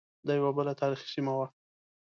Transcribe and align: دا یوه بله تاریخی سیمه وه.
دا 0.27 0.33
یوه 0.39 0.51
بله 0.57 0.73
تاریخی 0.79 1.07
سیمه 1.13 1.33
وه. 1.37 1.47